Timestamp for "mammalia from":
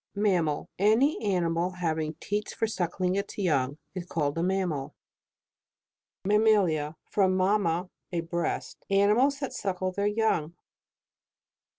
6.25-7.37